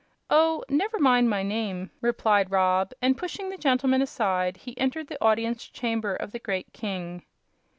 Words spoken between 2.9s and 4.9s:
and pushing the gentleman aside he